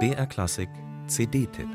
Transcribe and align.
BR 0.00 0.26
Klassik 0.26 0.68
CD-Tipp 1.06 1.68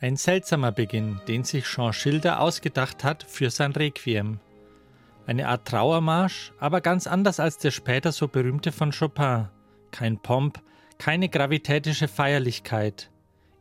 Ein 0.00 0.16
seltsamer 0.16 0.70
Beginn, 0.72 1.20
den 1.26 1.44
sich 1.44 1.64
Jean 1.64 1.92
Schilder 1.92 2.40
ausgedacht 2.40 3.02
hat 3.02 3.24
für 3.24 3.50
sein 3.50 3.72
Requiem. 3.72 4.38
Eine 5.26 5.48
Art 5.48 5.66
Trauermarsch, 5.66 6.52
aber 6.58 6.80
ganz 6.80 7.06
anders 7.06 7.40
als 7.40 7.58
der 7.58 7.72
später 7.72 8.12
so 8.12 8.28
berühmte 8.28 8.72
von 8.72 8.92
Chopin. 8.92 9.48
Kein 9.90 10.18
Pomp, 10.18 10.62
keine 10.98 11.28
gravitätische 11.28 12.08
Feierlichkeit. 12.08 13.10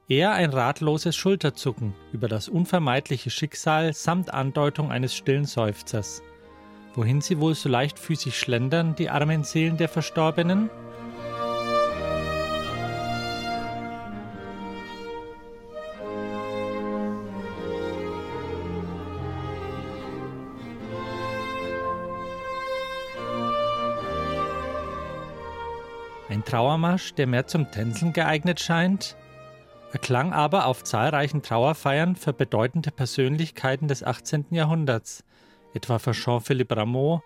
Eher 0.09 0.31
ein 0.31 0.51
ratloses 0.51 1.15
Schulterzucken 1.15 1.93
über 2.13 2.27
das 2.27 2.49
unvermeidliche 2.49 3.29
Schicksal 3.29 3.93
samt 3.93 4.33
Andeutung 4.33 4.91
eines 4.91 5.15
stillen 5.15 5.45
Seufzers. 5.45 6.23
Wohin 6.95 7.21
sie 7.21 7.39
wohl 7.39 7.53
so 7.53 7.69
leichtfüßig 7.69 8.39
schlendern, 8.39 8.95
die 8.95 9.09
armen 9.09 9.43
Seelen 9.43 9.77
der 9.77 9.89
Verstorbenen? 9.89 10.69
Trauermarsch, 26.47 27.13
der 27.13 27.27
mehr 27.27 27.45
zum 27.45 27.69
Tänzeln 27.71 28.13
geeignet 28.13 28.61
scheint, 28.61 29.17
erklang 29.91 30.31
aber 30.31 30.65
auf 30.65 30.81
zahlreichen 30.81 31.41
Trauerfeiern 31.41 32.15
für 32.15 32.31
bedeutende 32.31 32.89
Persönlichkeiten 32.89 33.89
des 33.89 34.01
18. 34.01 34.45
Jahrhunderts, 34.51 35.25
etwa 35.73 35.99
für 35.99 36.13
Jean-Philippe 36.13 36.77
Rameau, 36.77 37.21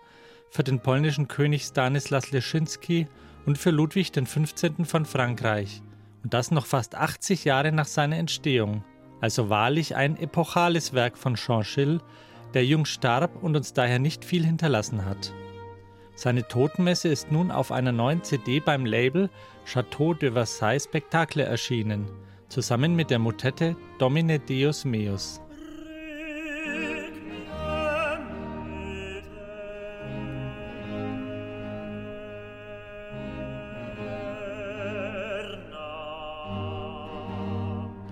für 0.50 0.64
den 0.64 0.80
polnischen 0.80 1.28
König 1.28 1.62
Stanislas 1.62 2.32
Leszczynski 2.32 3.06
und 3.46 3.58
für 3.58 3.70
Ludwig 3.70 4.12
XV. 4.12 4.72
von 4.84 5.06
Frankreich, 5.06 5.82
und 6.24 6.34
das 6.34 6.50
noch 6.50 6.66
fast 6.66 6.96
80 6.96 7.44
Jahre 7.44 7.70
nach 7.70 7.86
seiner 7.86 8.16
Entstehung, 8.16 8.82
also 9.20 9.48
wahrlich 9.48 9.94
ein 9.94 10.16
epochales 10.16 10.94
Werk 10.94 11.16
von 11.16 11.36
Jean 11.36 11.62
Schill, 11.62 12.00
der 12.54 12.66
jung 12.66 12.86
starb 12.86 13.40
und 13.40 13.54
uns 13.54 13.72
daher 13.72 14.00
nicht 14.00 14.24
viel 14.24 14.44
hinterlassen 14.44 15.04
hat. 15.04 15.32
Seine 16.22 16.46
Totenmesse 16.46 17.08
ist 17.08 17.32
nun 17.32 17.50
auf 17.50 17.72
einer 17.72 17.90
neuen 17.90 18.22
CD 18.22 18.60
beim 18.60 18.86
Label 18.86 19.28
Chateau 19.64 20.14
de 20.14 20.30
Versailles 20.30 20.84
Spektakle 20.84 21.42
erschienen, 21.42 22.06
zusammen 22.48 22.94
mit 22.94 23.10
der 23.10 23.18
Motette 23.18 23.74
Domine 23.98 24.38
Deus 24.38 24.84
Meus. 24.84 25.40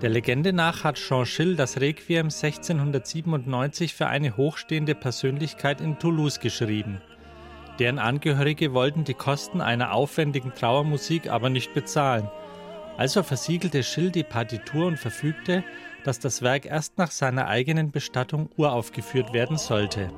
Der 0.01 0.09
Legende 0.09 0.51
nach 0.51 0.83
hat 0.83 0.97
Jean 0.97 1.25
Schill 1.25 1.55
das 1.55 1.79
Requiem 1.79 2.25
1697 2.25 3.93
für 3.93 4.07
eine 4.07 4.35
hochstehende 4.35 4.95
Persönlichkeit 4.95 5.79
in 5.79 5.97
Toulouse 5.97 6.41
geschrieben. 6.41 6.99
Deren 7.81 7.97
Angehörige 7.97 8.75
wollten 8.75 9.05
die 9.05 9.15
Kosten 9.15 9.59
einer 9.59 9.91
aufwendigen 9.93 10.53
Trauermusik 10.53 11.31
aber 11.31 11.49
nicht 11.49 11.73
bezahlen. 11.73 12.29
Also 12.97 13.23
versiegelte 13.23 13.81
Schill 13.81 14.11
die 14.11 14.21
Partitur 14.23 14.85
und 14.85 14.97
verfügte, 14.97 15.63
dass 16.03 16.19
das 16.19 16.43
Werk 16.43 16.67
erst 16.67 16.99
nach 16.99 17.09
seiner 17.09 17.47
eigenen 17.47 17.89
Bestattung 17.89 18.51
uraufgeführt 18.55 19.33
werden 19.33 19.57
sollte. 19.57 20.11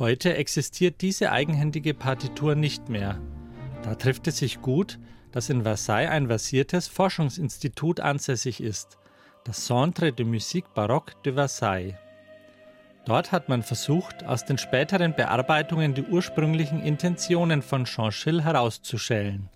Heute 0.00 0.34
existiert 0.34 1.02
diese 1.02 1.30
eigenhändige 1.30 1.92
Partitur 1.92 2.54
nicht 2.54 2.88
mehr. 2.88 3.20
Da 3.82 3.94
trifft 3.94 4.26
es 4.28 4.38
sich 4.38 4.62
gut, 4.62 4.98
dass 5.30 5.50
in 5.50 5.62
Versailles 5.62 6.08
ein 6.08 6.28
versiertes 6.28 6.88
Forschungsinstitut 6.88 8.00
ansässig 8.00 8.62
ist, 8.62 8.96
das 9.44 9.66
Centre 9.66 10.10
de 10.10 10.24
Musique 10.24 10.72
Baroque 10.74 11.22
de 11.22 11.34
Versailles. 11.34 11.96
Dort 13.04 13.30
hat 13.30 13.50
man 13.50 13.62
versucht, 13.62 14.24
aus 14.24 14.46
den 14.46 14.56
späteren 14.56 15.14
Bearbeitungen 15.14 15.92
die 15.92 16.04
ursprünglichen 16.04 16.80
Intentionen 16.80 17.60
von 17.60 17.84
Jean 17.84 18.10
Schill 18.10 18.42
herauszuschälen. 18.42 19.50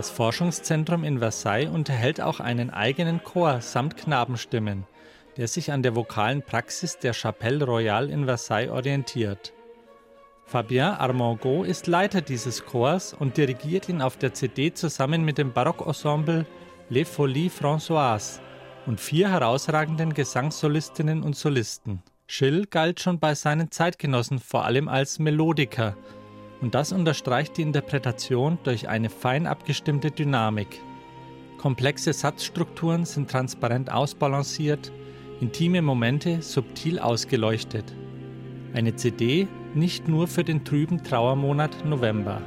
Das 0.00 0.08
Forschungszentrum 0.08 1.04
in 1.04 1.18
Versailles 1.18 1.68
unterhält 1.68 2.22
auch 2.22 2.40
einen 2.40 2.70
eigenen 2.70 3.22
Chor 3.22 3.60
samt 3.60 3.98
Knabenstimmen, 3.98 4.86
der 5.36 5.46
sich 5.46 5.72
an 5.72 5.82
der 5.82 5.94
vokalen 5.94 6.40
Praxis 6.40 6.98
der 6.98 7.12
Chapelle 7.12 7.66
Royale 7.66 8.10
in 8.10 8.24
Versailles 8.24 8.70
orientiert. 8.70 9.52
Fabien 10.46 10.94
Armangot 10.94 11.66
ist 11.66 11.86
Leiter 11.86 12.22
dieses 12.22 12.64
Chors 12.64 13.12
und 13.12 13.36
dirigiert 13.36 13.90
ihn 13.90 14.00
auf 14.00 14.16
der 14.16 14.32
CD 14.32 14.72
zusammen 14.72 15.22
mit 15.22 15.36
dem 15.36 15.52
Barockensemble 15.52 16.46
Les 16.88 17.06
Folies 17.06 17.52
Françoises 17.52 18.40
und 18.86 19.00
vier 19.00 19.30
herausragenden 19.30 20.14
Gesangssolistinnen 20.14 21.22
und 21.22 21.36
Solisten. 21.36 22.02
Schill 22.32 22.66
galt 22.66 23.00
schon 23.00 23.18
bei 23.18 23.34
seinen 23.34 23.72
Zeitgenossen 23.72 24.38
vor 24.38 24.64
allem 24.64 24.88
als 24.88 25.18
Melodiker, 25.18 25.96
und 26.60 26.76
das 26.76 26.92
unterstreicht 26.92 27.56
die 27.56 27.62
Interpretation 27.62 28.56
durch 28.62 28.88
eine 28.88 29.10
fein 29.10 29.48
abgestimmte 29.48 30.12
Dynamik. 30.12 30.80
Komplexe 31.58 32.12
Satzstrukturen 32.12 33.04
sind 33.04 33.28
transparent 33.28 33.90
ausbalanciert, 33.90 34.92
intime 35.40 35.82
Momente 35.82 36.40
subtil 36.40 37.00
ausgeleuchtet. 37.00 37.96
Eine 38.74 38.94
CD 38.94 39.48
nicht 39.74 40.06
nur 40.06 40.28
für 40.28 40.44
den 40.44 40.64
trüben 40.64 41.02
Trauermonat 41.02 41.84
November. 41.84 42.40